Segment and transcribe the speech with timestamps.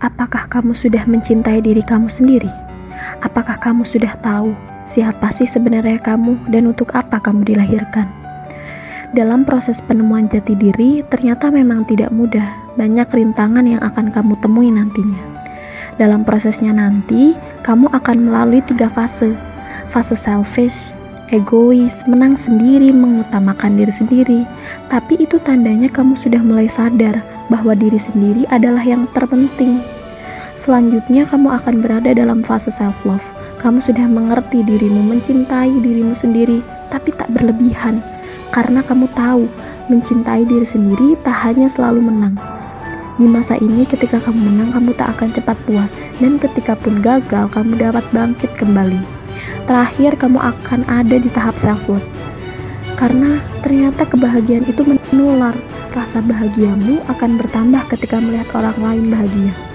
[0.00, 2.48] Apakah kamu sudah mencintai diri kamu sendiri?
[3.20, 4.56] Apakah kamu sudah tahu
[4.88, 8.08] siapa sih sebenarnya kamu dan untuk apa kamu dilahirkan?
[9.12, 12.48] Dalam proses penemuan jati diri, ternyata memang tidak mudah.
[12.80, 15.20] Banyak rintangan yang akan kamu temui nantinya.
[16.00, 19.36] Dalam prosesnya nanti, kamu akan melalui tiga fase.
[19.92, 20.80] Fase selfish,
[21.28, 24.40] egois, menang sendiri, mengutamakan diri sendiri.
[24.88, 27.20] Tapi itu tandanya kamu sudah mulai sadar
[27.50, 29.82] bahwa diri sendiri adalah yang terpenting.
[30.62, 33.24] Selanjutnya, kamu akan berada dalam fase self-love.
[33.60, 38.00] Kamu sudah mengerti dirimu, mencintai dirimu sendiri, tapi tak berlebihan,
[38.54, 39.44] karena kamu tahu
[39.92, 42.40] mencintai diri sendiri tak hanya selalu menang.
[43.20, 45.92] Di masa ini, ketika kamu menang, kamu tak akan cepat puas,
[46.24, 49.00] dan ketika pun gagal, kamu dapat bangkit kembali.
[49.68, 52.06] Terakhir, kamu akan ada di tahap self-love,
[52.96, 55.52] karena ternyata kebahagiaan itu menular,
[55.92, 59.69] rasa bahagiamu akan bertambah ketika melihat orang lain bahagia.